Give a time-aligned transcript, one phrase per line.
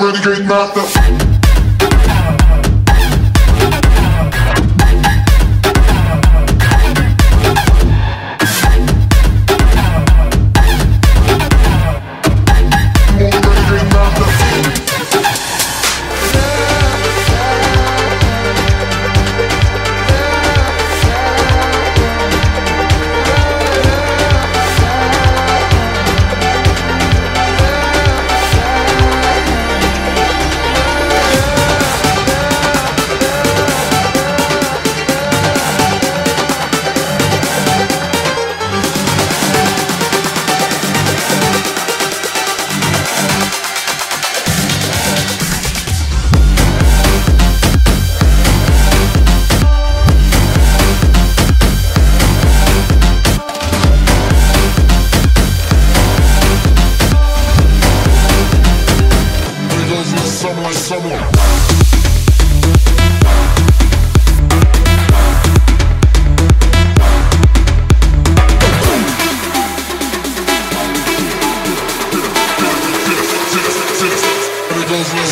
[0.00, 1.29] really great matter.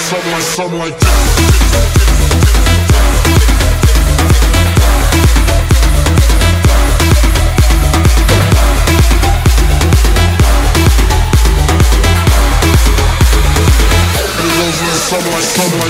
[0.09, 1.09] something like, something like that.
[15.09, 15.88] Something like,